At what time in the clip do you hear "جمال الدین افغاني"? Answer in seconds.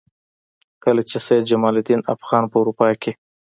1.51-2.47